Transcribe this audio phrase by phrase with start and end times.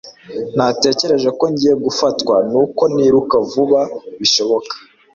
[0.57, 3.81] Natekereje ko ngiye gufatwa nuko niruka vuba
[4.19, 4.73] bishoboka